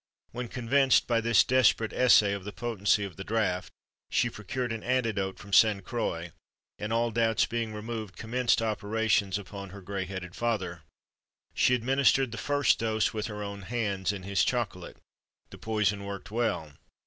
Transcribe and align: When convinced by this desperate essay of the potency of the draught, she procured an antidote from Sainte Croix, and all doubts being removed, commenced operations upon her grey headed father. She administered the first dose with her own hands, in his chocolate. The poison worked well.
When 0.31 0.47
convinced 0.47 1.05
by 1.05 1.21
this 1.21 1.43
desperate 1.43 1.93
essay 1.93 2.33
of 2.33 2.43
the 2.43 2.51
potency 2.51 3.03
of 3.03 3.17
the 3.17 3.23
draught, 3.23 3.69
she 4.09 4.31
procured 4.31 4.71
an 4.71 4.81
antidote 4.81 5.37
from 5.37 5.53
Sainte 5.53 5.83
Croix, 5.85 6.31
and 6.79 6.91
all 6.91 7.11
doubts 7.11 7.45
being 7.45 7.71
removed, 7.71 8.17
commenced 8.17 8.63
operations 8.63 9.37
upon 9.37 9.69
her 9.69 9.81
grey 9.83 10.05
headed 10.05 10.33
father. 10.35 10.81
She 11.53 11.75
administered 11.75 12.31
the 12.31 12.39
first 12.39 12.79
dose 12.79 13.13
with 13.13 13.27
her 13.27 13.43
own 13.43 13.61
hands, 13.61 14.11
in 14.11 14.23
his 14.23 14.43
chocolate. 14.43 14.97
The 15.51 15.59
poison 15.59 16.03
worked 16.03 16.31
well. 16.31 16.73